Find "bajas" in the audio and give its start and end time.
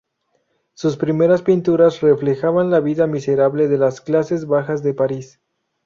4.47-4.81